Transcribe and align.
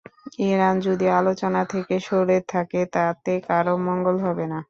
Iran 0.45 0.75
যদি 0.87 1.05
আলোচনা 1.19 1.61
থেকে 1.73 1.95
সরে 2.07 2.37
থাকে, 2.53 2.81
তাতে 2.95 3.33
কারও 3.47 3.75
মঙ্গল 3.87 4.15
হবে 4.25 4.45
না। 4.47 4.59